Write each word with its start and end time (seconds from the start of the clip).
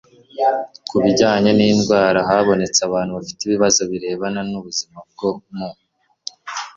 ku 0.89 0.95
bijyanye 1.03 1.49
n 1.57 1.59
indwara 1.71 2.19
habonetse 2.29 2.79
abantu 2.87 3.11
bafite 3.17 3.41
ibibazo 3.43 3.81
birebana 3.91 4.41
n 4.49 4.51
ubuzima 4.59 4.97
bwo 5.11 5.29
mu 5.55 5.69